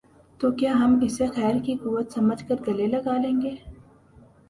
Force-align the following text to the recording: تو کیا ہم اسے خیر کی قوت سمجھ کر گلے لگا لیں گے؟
تو 0.39 0.51
کیا 0.51 0.71
ہم 0.73 0.91
اسے 1.05 1.25
خیر 1.35 1.55
کی 1.65 1.75
قوت 1.83 2.11
سمجھ 2.13 2.43
کر 2.47 2.55
گلے 2.67 2.87
لگا 2.87 3.17
لیں 3.17 3.39
گے؟ 3.41 3.55